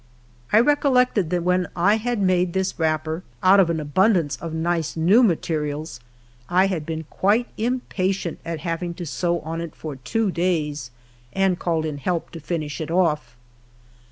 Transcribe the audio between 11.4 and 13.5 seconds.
called in help to finish it otf.